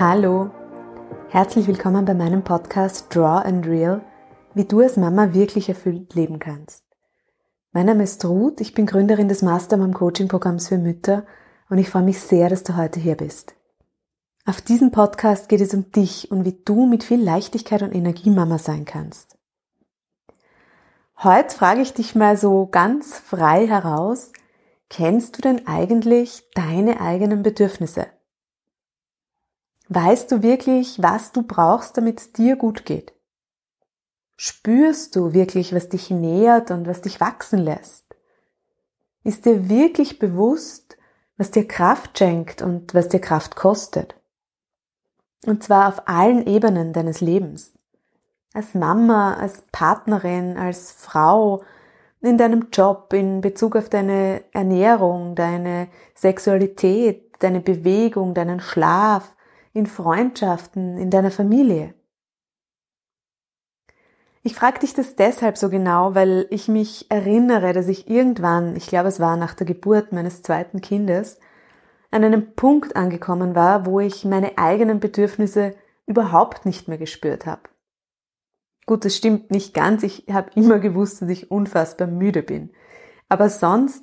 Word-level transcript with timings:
Hallo, 0.00 0.50
herzlich 1.28 1.66
willkommen 1.66 2.06
bei 2.06 2.14
meinem 2.14 2.42
Podcast 2.42 3.14
Draw 3.14 3.44
and 3.44 3.66
Real, 3.66 4.00
wie 4.54 4.64
du 4.64 4.80
als 4.80 4.96
Mama 4.96 5.34
wirklich 5.34 5.68
erfüllt 5.68 6.14
leben 6.14 6.38
kannst. 6.38 6.82
Mein 7.72 7.84
Name 7.84 8.04
ist 8.04 8.24
Ruth, 8.24 8.62
ich 8.62 8.72
bin 8.72 8.86
Gründerin 8.86 9.28
des 9.28 9.42
Mastermom 9.42 9.92
Coaching 9.92 10.28
Programms 10.28 10.68
für 10.68 10.78
Mütter 10.78 11.26
und 11.68 11.76
ich 11.76 11.90
freue 11.90 12.04
mich 12.04 12.18
sehr, 12.20 12.48
dass 12.48 12.62
du 12.62 12.74
heute 12.74 13.00
hier 13.00 13.16
bist. 13.16 13.54
Auf 14.46 14.62
diesem 14.62 14.92
Podcast 14.92 15.50
geht 15.50 15.60
es 15.60 15.74
um 15.74 15.92
dich 15.92 16.30
und 16.30 16.46
wie 16.46 16.58
du 16.64 16.86
mit 16.86 17.04
viel 17.04 17.22
Leichtigkeit 17.22 17.82
und 17.82 17.94
Energie 17.94 18.30
Mama 18.30 18.56
sein 18.56 18.86
kannst. 18.86 19.36
Heute 21.22 21.54
frage 21.54 21.82
ich 21.82 21.92
dich 21.92 22.14
mal 22.14 22.38
so 22.38 22.66
ganz 22.66 23.18
frei 23.18 23.66
heraus, 23.66 24.32
kennst 24.88 25.36
du 25.36 25.42
denn 25.42 25.66
eigentlich 25.66 26.44
deine 26.54 26.98
eigenen 27.02 27.42
Bedürfnisse? 27.42 28.06
Weißt 29.94 30.30
du 30.32 30.42
wirklich, 30.42 31.02
was 31.02 31.32
du 31.32 31.42
brauchst, 31.42 31.96
damit 31.96 32.20
es 32.20 32.32
dir 32.32 32.56
gut 32.56 32.84
geht? 32.86 33.12
Spürst 34.36 35.16
du 35.16 35.34
wirklich, 35.34 35.74
was 35.74 35.88
dich 35.88 36.10
nährt 36.10 36.70
und 36.70 36.86
was 36.86 37.02
dich 37.02 37.20
wachsen 37.20 37.58
lässt? 37.58 38.06
Ist 39.22 39.44
dir 39.44 39.68
wirklich 39.68 40.18
bewusst, 40.18 40.96
was 41.36 41.50
dir 41.50 41.68
Kraft 41.68 42.18
schenkt 42.18 42.62
und 42.62 42.94
was 42.94 43.08
dir 43.08 43.20
Kraft 43.20 43.54
kostet? 43.54 44.14
Und 45.44 45.62
zwar 45.62 45.88
auf 45.88 46.08
allen 46.08 46.46
Ebenen 46.46 46.92
deines 46.92 47.20
Lebens 47.20 47.72
als 48.54 48.74
Mama, 48.74 49.34
als 49.34 49.62
Partnerin, 49.72 50.56
als 50.58 50.92
Frau, 50.92 51.62
in 52.20 52.38
deinem 52.38 52.68
Job, 52.72 53.12
in 53.12 53.40
Bezug 53.40 53.74
auf 53.74 53.88
deine 53.88 54.44
Ernährung, 54.52 55.34
deine 55.34 55.88
Sexualität, 56.14 57.32
deine 57.40 57.60
Bewegung, 57.60 58.34
deinen 58.34 58.60
Schlaf, 58.60 59.34
in 59.72 59.86
Freundschaften, 59.86 60.96
in 60.96 61.10
deiner 61.10 61.30
Familie. 61.30 61.94
Ich 64.44 64.54
frage 64.54 64.80
dich 64.80 64.92
das 64.92 65.14
deshalb 65.14 65.56
so 65.56 65.70
genau, 65.70 66.14
weil 66.14 66.46
ich 66.50 66.66
mich 66.66 67.10
erinnere, 67.10 67.72
dass 67.72 67.86
ich 67.86 68.10
irgendwann, 68.10 68.74
ich 68.74 68.88
glaube 68.88 69.08
es 69.08 69.20
war 69.20 69.36
nach 69.36 69.54
der 69.54 69.66
Geburt 69.66 70.12
meines 70.12 70.42
zweiten 70.42 70.80
Kindes, 70.80 71.38
an 72.10 72.24
einem 72.24 72.54
Punkt 72.54 72.96
angekommen 72.96 73.54
war, 73.54 73.86
wo 73.86 74.00
ich 74.00 74.24
meine 74.24 74.58
eigenen 74.58 74.98
Bedürfnisse 74.98 75.74
überhaupt 76.06 76.66
nicht 76.66 76.88
mehr 76.88 76.98
gespürt 76.98 77.46
habe. 77.46 77.62
Gut, 78.84 79.04
das 79.04 79.16
stimmt 79.16 79.50
nicht 79.52 79.74
ganz. 79.74 80.02
Ich 80.02 80.26
habe 80.30 80.50
immer 80.56 80.80
gewusst, 80.80 81.22
dass 81.22 81.28
ich 81.30 81.50
unfassbar 81.50 82.08
müde 82.08 82.42
bin. 82.42 82.70
Aber 83.28 83.48
sonst, 83.48 84.02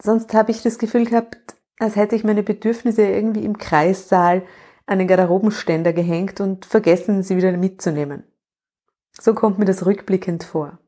sonst 0.00 0.32
habe 0.34 0.52
ich 0.52 0.62
das 0.62 0.78
Gefühl 0.78 1.04
gehabt, 1.04 1.56
als 1.80 1.96
hätte 1.96 2.14
ich 2.14 2.24
meine 2.24 2.44
Bedürfnisse 2.44 3.02
irgendwie 3.02 3.44
im 3.44 3.58
Kreissaal 3.58 4.42
an 4.88 4.98
den 4.98 5.08
Garderobenständer 5.08 5.92
gehängt 5.92 6.40
und 6.40 6.64
vergessen, 6.64 7.22
sie 7.22 7.36
wieder 7.36 7.52
mitzunehmen. 7.56 8.24
So 9.12 9.34
kommt 9.34 9.58
mir 9.58 9.66
das 9.66 9.84
rückblickend 9.84 10.44
vor. 10.44 10.78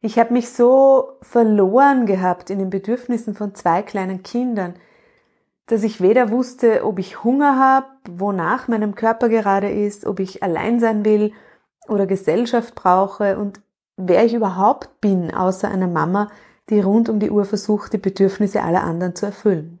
Ich 0.00 0.18
habe 0.18 0.32
mich 0.32 0.50
so 0.50 1.18
verloren 1.22 2.06
gehabt 2.06 2.50
in 2.50 2.60
den 2.60 2.70
Bedürfnissen 2.70 3.34
von 3.34 3.54
zwei 3.54 3.82
kleinen 3.82 4.22
Kindern, 4.22 4.74
dass 5.66 5.82
ich 5.82 6.00
weder 6.00 6.30
wusste, 6.30 6.84
ob 6.84 7.00
ich 7.00 7.24
Hunger 7.24 7.58
habe, 7.58 7.88
wonach 8.08 8.68
meinem 8.68 8.94
Körper 8.94 9.28
gerade 9.28 9.68
ist, 9.68 10.06
ob 10.06 10.20
ich 10.20 10.44
allein 10.44 10.78
sein 10.78 11.04
will 11.04 11.32
oder 11.88 12.06
Gesellschaft 12.06 12.76
brauche 12.76 13.36
und 13.36 13.60
wer 13.96 14.24
ich 14.24 14.34
überhaupt 14.34 15.00
bin, 15.00 15.34
außer 15.34 15.68
einer 15.68 15.88
Mama, 15.88 16.30
die 16.70 16.80
rund 16.80 17.08
um 17.08 17.18
die 17.18 17.30
Uhr 17.30 17.44
versucht, 17.44 17.92
die 17.92 17.98
Bedürfnisse 17.98 18.62
aller 18.62 18.84
anderen 18.84 19.16
zu 19.16 19.26
erfüllen. 19.26 19.80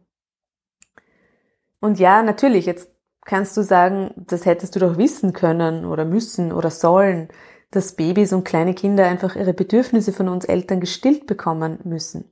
Und 1.80 1.98
ja, 1.98 2.22
natürlich, 2.22 2.66
jetzt 2.66 2.88
kannst 3.24 3.56
du 3.56 3.62
sagen, 3.62 4.12
das 4.16 4.46
hättest 4.46 4.74
du 4.74 4.80
doch 4.80 4.96
wissen 4.96 5.32
können 5.32 5.84
oder 5.84 6.04
müssen 6.04 6.52
oder 6.52 6.70
sollen, 6.70 7.28
dass 7.70 7.96
Babys 7.96 8.32
und 8.32 8.44
kleine 8.44 8.74
Kinder 8.74 9.06
einfach 9.06 9.36
ihre 9.36 9.52
Bedürfnisse 9.52 10.12
von 10.12 10.28
uns 10.28 10.44
Eltern 10.44 10.80
gestillt 10.80 11.26
bekommen 11.26 11.80
müssen. 11.84 12.30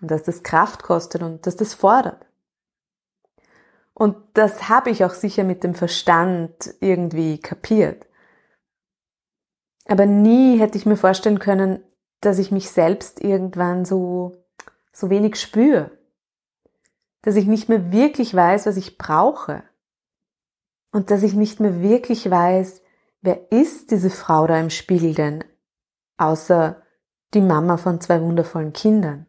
Und 0.00 0.10
dass 0.10 0.22
das 0.22 0.42
Kraft 0.42 0.82
kostet 0.82 1.22
und 1.22 1.46
dass 1.46 1.56
das 1.56 1.74
fordert. 1.74 2.26
Und 3.92 4.16
das 4.32 4.68
habe 4.70 4.90
ich 4.90 5.04
auch 5.04 5.12
sicher 5.12 5.44
mit 5.44 5.62
dem 5.62 5.74
Verstand 5.74 6.74
irgendwie 6.80 7.38
kapiert. 7.38 8.06
Aber 9.86 10.06
nie 10.06 10.58
hätte 10.58 10.78
ich 10.78 10.86
mir 10.86 10.96
vorstellen 10.96 11.38
können, 11.38 11.82
dass 12.20 12.38
ich 12.38 12.50
mich 12.50 12.70
selbst 12.70 13.20
irgendwann 13.20 13.84
so, 13.84 14.36
so 14.92 15.10
wenig 15.10 15.36
spüre. 15.36 15.90
Dass 17.22 17.36
ich 17.36 17.46
nicht 17.46 17.68
mehr 17.68 17.92
wirklich 17.92 18.34
weiß, 18.34 18.66
was 18.66 18.76
ich 18.76 18.98
brauche. 18.98 19.62
Und 20.92 21.10
dass 21.10 21.22
ich 21.22 21.34
nicht 21.34 21.60
mehr 21.60 21.82
wirklich 21.82 22.30
weiß, 22.30 22.82
wer 23.20 23.52
ist 23.52 23.90
diese 23.90 24.10
Frau 24.10 24.46
da 24.46 24.58
im 24.58 24.70
Spiegel 24.70 25.14
denn, 25.14 25.44
außer 26.16 26.82
die 27.34 27.40
Mama 27.40 27.76
von 27.76 28.00
zwei 28.00 28.20
wundervollen 28.20 28.72
Kindern. 28.72 29.26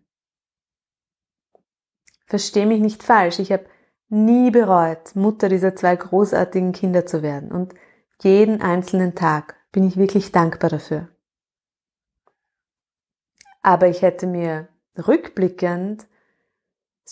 Versteh 2.25 2.65
mich 2.65 2.79
nicht 2.79 3.03
falsch, 3.03 3.39
ich 3.39 3.51
habe 3.51 3.65
nie 4.07 4.51
bereut, 4.51 5.15
Mutter 5.15 5.49
dieser 5.49 5.75
zwei 5.75 5.95
großartigen 5.95 6.71
Kinder 6.71 7.05
zu 7.05 7.21
werden. 7.21 7.51
Und 7.51 7.73
jeden 8.21 8.61
einzelnen 8.61 9.15
Tag 9.15 9.55
bin 9.71 9.83
ich 9.83 9.97
wirklich 9.97 10.31
dankbar 10.31 10.69
dafür. 10.69 11.09
Aber 13.61 13.87
ich 13.87 14.01
hätte 14.01 14.27
mir 14.27 14.67
rückblickend 14.97 16.07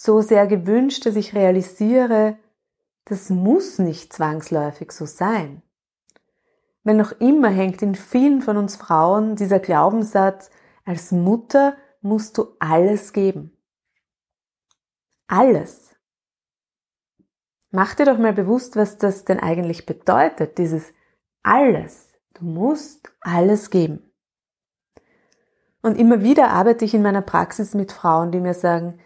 so 0.04 0.22
sehr 0.22 0.48
gewünscht, 0.48 1.06
dass 1.06 1.16
ich 1.16 1.36
realisiere, 1.36 2.38
das 3.06 3.30
muss 3.30 3.80
nicht 3.80 4.14
zwangsläufig 4.14 4.92
so 4.92 5.06
sein. 5.06 5.62
Weil 6.84 6.96
noch 6.96 7.12
immer 7.20 7.50
hängt 7.50 7.82
in 7.82 7.96
vielen 7.96 8.42
von 8.42 8.56
uns 8.56 8.78
Frauen 8.78 9.36
dieser 9.36 9.60
Glaubenssatz, 9.60 10.52
als 10.86 11.12
Mutter 11.12 11.76
musst 12.02 12.38
du 12.38 12.56
alles 12.60 13.12
geben. 13.12 13.58
Alles. 15.28 15.94
Mach 17.72 17.94
dir 17.94 18.06
doch 18.06 18.18
mal 18.18 18.34
bewusst, 18.34 18.78
was 18.78 18.98
das 18.98 19.26
denn 19.26 19.40
eigentlich 19.40 19.86
bedeutet, 19.86 20.58
dieses 20.58 20.94
alles. 21.44 22.08
Du 22.36 22.46
musst 22.46 23.12
alles 23.20 23.70
geben. 23.70 24.12
Und 25.82 25.98
immer 25.98 26.22
wieder 26.24 26.50
arbeite 26.52 26.86
ich 26.86 26.94
in 26.94 27.02
meiner 27.02 27.22
Praxis 27.22 27.74
mit 27.74 27.92
Frauen, 27.92 28.32
die 28.32 28.40
mir 28.40 28.54
sagen, 28.54 29.00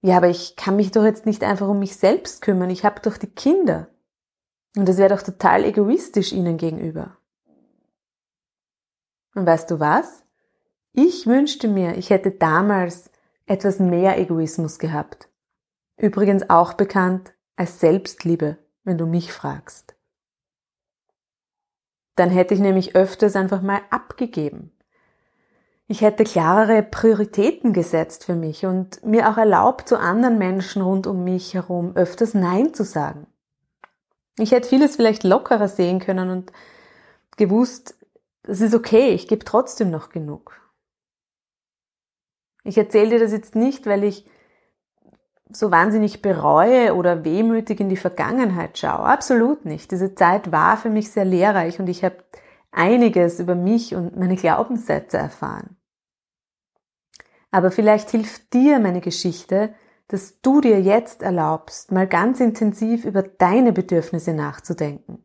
ja, 0.00 0.16
aber 0.16 0.28
ich 0.28 0.56
kann 0.56 0.76
mich 0.76 0.92
doch 0.92 1.04
jetzt 1.04 1.26
nicht 1.26 1.42
einfach 1.42 1.68
um 1.68 1.78
mich 1.78 1.96
selbst 1.96 2.42
kümmern, 2.42 2.70
ich 2.70 2.84
habe 2.84 3.00
doch 3.00 3.16
die 3.16 3.30
Kinder. 3.30 3.88
Und 4.76 4.88
das 4.88 4.98
wäre 4.98 5.14
doch 5.14 5.22
total 5.22 5.64
egoistisch 5.64 6.32
ihnen 6.32 6.56
gegenüber. 6.56 7.16
Und 9.34 9.46
weißt 9.46 9.70
du 9.70 9.80
was? 9.80 10.24
Ich 10.92 11.26
wünschte 11.26 11.68
mir, 11.68 11.96
ich 11.96 12.10
hätte 12.10 12.30
damals 12.30 13.10
etwas 13.46 13.78
mehr 13.78 14.18
Egoismus 14.18 14.78
gehabt. 14.78 15.28
Übrigens 15.96 16.48
auch 16.48 16.74
bekannt 16.74 17.34
als 17.56 17.80
Selbstliebe, 17.80 18.58
wenn 18.84 18.98
du 18.98 19.06
mich 19.06 19.32
fragst. 19.32 19.96
Dann 22.14 22.30
hätte 22.30 22.54
ich 22.54 22.60
nämlich 22.60 22.94
öfters 22.94 23.36
einfach 23.36 23.62
mal 23.62 23.80
abgegeben. 23.90 24.72
Ich 25.90 26.02
hätte 26.02 26.24
klarere 26.24 26.82
Prioritäten 26.82 27.72
gesetzt 27.72 28.26
für 28.26 28.34
mich 28.34 28.66
und 28.66 29.02
mir 29.06 29.30
auch 29.30 29.38
erlaubt, 29.38 29.88
zu 29.88 29.98
anderen 29.98 30.36
Menschen 30.36 30.82
rund 30.82 31.06
um 31.06 31.24
mich 31.24 31.54
herum 31.54 31.96
öfters 31.96 32.34
Nein 32.34 32.74
zu 32.74 32.84
sagen. 32.84 33.26
Ich 34.38 34.52
hätte 34.52 34.68
vieles 34.68 34.96
vielleicht 34.96 35.24
lockerer 35.24 35.66
sehen 35.66 35.98
können 35.98 36.28
und 36.28 36.52
gewusst, 37.38 37.96
es 38.42 38.60
ist 38.60 38.74
okay, 38.74 39.08
ich 39.12 39.28
gebe 39.28 39.46
trotzdem 39.46 39.90
noch 39.90 40.10
genug. 40.10 40.60
Ich 42.64 42.76
erzähle 42.76 43.10
dir 43.10 43.20
das 43.20 43.32
jetzt 43.32 43.56
nicht, 43.56 43.86
weil 43.86 44.04
ich 44.04 44.28
so 45.50 45.70
wahnsinnig 45.70 46.20
bereue 46.20 46.94
oder 46.94 47.24
wehmütig 47.24 47.80
in 47.80 47.88
die 47.88 47.96
Vergangenheit 47.96 48.76
schaue. 48.76 49.04
Absolut 49.04 49.64
nicht. 49.64 49.90
Diese 49.90 50.14
Zeit 50.14 50.52
war 50.52 50.76
für 50.76 50.90
mich 50.90 51.10
sehr 51.10 51.24
lehrreich 51.24 51.80
und 51.80 51.88
ich 51.88 52.04
habe 52.04 52.18
einiges 52.70 53.40
über 53.40 53.54
mich 53.54 53.94
und 53.94 54.18
meine 54.18 54.36
Glaubenssätze 54.36 55.16
erfahren. 55.16 55.77
Aber 57.50 57.70
vielleicht 57.70 58.10
hilft 58.10 58.52
dir 58.52 58.78
meine 58.78 59.00
Geschichte, 59.00 59.74
dass 60.08 60.40
du 60.40 60.60
dir 60.60 60.80
jetzt 60.80 61.22
erlaubst, 61.22 61.92
mal 61.92 62.06
ganz 62.06 62.40
intensiv 62.40 63.04
über 63.04 63.22
deine 63.22 63.72
Bedürfnisse 63.72 64.32
nachzudenken. 64.32 65.22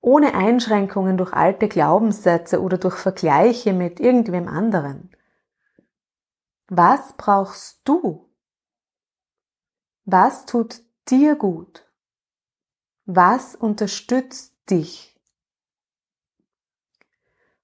Ohne 0.00 0.34
Einschränkungen 0.34 1.16
durch 1.16 1.32
alte 1.32 1.68
Glaubenssätze 1.68 2.60
oder 2.62 2.78
durch 2.78 2.96
Vergleiche 2.96 3.72
mit 3.72 4.00
irgendwem 4.00 4.48
anderen. 4.48 5.10
Was 6.68 7.14
brauchst 7.16 7.80
du 7.84 8.30
was 10.12 10.44
tut 10.44 10.82
dir 11.08 11.36
gut? 11.36 11.86
Was 13.04 13.54
unterstützt 13.54 14.56
dich? 14.68 15.09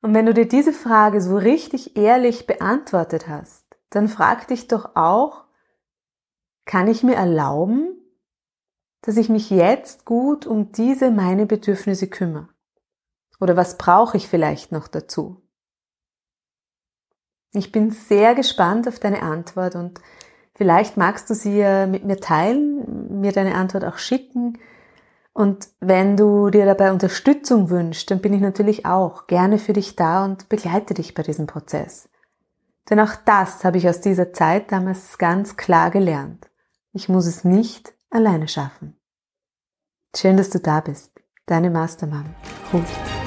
Und 0.02 0.14
wenn 0.14 0.26
du 0.26 0.34
dir 0.34 0.46
diese 0.46 0.72
Frage 0.72 1.20
so 1.20 1.36
richtig 1.36 1.96
ehrlich 1.96 2.46
beantwortet 2.46 3.28
hast, 3.28 3.64
dann 3.90 4.08
frag 4.08 4.48
dich 4.48 4.68
doch 4.68 4.94
auch, 4.94 5.44
kann 6.64 6.88
ich 6.88 7.02
mir 7.02 7.14
erlauben, 7.14 7.96
dass 9.02 9.16
ich 9.16 9.28
mich 9.28 9.50
jetzt 9.50 10.04
gut 10.04 10.46
um 10.46 10.72
diese 10.72 11.10
meine 11.10 11.46
Bedürfnisse 11.46 12.08
kümmere? 12.08 12.48
Oder 13.40 13.56
was 13.56 13.78
brauche 13.78 14.16
ich 14.16 14.28
vielleicht 14.28 14.72
noch 14.72 14.88
dazu? 14.88 15.42
Ich 17.52 17.72
bin 17.72 17.90
sehr 17.90 18.34
gespannt 18.34 18.88
auf 18.88 18.98
deine 18.98 19.22
Antwort 19.22 19.76
und 19.76 20.00
vielleicht 20.54 20.96
magst 20.96 21.30
du 21.30 21.34
sie 21.34 21.62
mit 21.88 22.04
mir 22.04 22.18
teilen, 22.18 23.20
mir 23.20 23.32
deine 23.32 23.54
Antwort 23.54 23.84
auch 23.84 23.98
schicken. 23.98 24.58
Und 25.36 25.68
wenn 25.80 26.16
du 26.16 26.48
dir 26.48 26.64
dabei 26.64 26.90
Unterstützung 26.90 27.68
wünschst, 27.68 28.10
dann 28.10 28.22
bin 28.22 28.32
ich 28.32 28.40
natürlich 28.40 28.86
auch 28.86 29.26
gerne 29.26 29.58
für 29.58 29.74
dich 29.74 29.94
da 29.94 30.24
und 30.24 30.48
begleite 30.48 30.94
dich 30.94 31.12
bei 31.12 31.22
diesem 31.22 31.46
Prozess. 31.46 32.08
Denn 32.88 32.98
auch 33.00 33.16
das 33.26 33.62
habe 33.62 33.76
ich 33.76 33.86
aus 33.86 34.00
dieser 34.00 34.32
Zeit 34.32 34.72
damals 34.72 35.18
ganz 35.18 35.58
klar 35.58 35.90
gelernt. 35.90 36.48
Ich 36.94 37.10
muss 37.10 37.26
es 37.26 37.44
nicht 37.44 37.92
alleine 38.08 38.48
schaffen. 38.48 38.96
Schön, 40.16 40.38
dass 40.38 40.48
du 40.48 40.58
da 40.58 40.80
bist. 40.80 41.12
Deine 41.44 41.68
Mastermam. 41.68 42.34
Ruth. 42.72 43.25